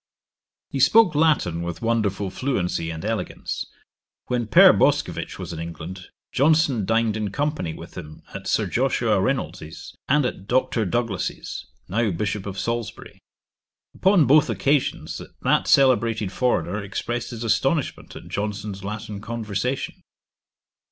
He 0.71 0.79
spoke 0.79 1.13
Latin 1.13 1.61
with 1.61 1.83
wonderful 1.83 2.31
fluency 2.31 2.89
and 2.89 3.05
elegance. 3.05 3.67
When 4.25 4.47
Pere 4.47 4.73
Boscovich 4.73 5.37
was 5.37 5.53
in 5.53 5.59
England, 5.59 6.07
Johnson 6.31 6.85
dined 6.85 7.15
in 7.15 7.29
company 7.29 7.75
with 7.75 7.95
him 7.95 8.23
at 8.33 8.47
Sir 8.47 8.65
Joshua 8.65 9.21
Reynolds's, 9.21 9.93
and 10.09 10.25
at 10.25 10.47
Dr. 10.47 10.85
Douglas's, 10.87 11.67
now 11.87 12.09
Bishop 12.09 12.47
of 12.47 12.57
Salisbury. 12.57 13.19
Upon 13.93 14.25
both 14.25 14.49
occasions 14.49 15.21
that 15.43 15.67
celebrated 15.67 16.31
foreigner 16.31 16.81
expressed 16.83 17.29
his 17.29 17.43
astonishment 17.43 18.15
at 18.15 18.27
Johnson's 18.27 18.83
Latin 18.83 19.19
conversation. 19.21 20.01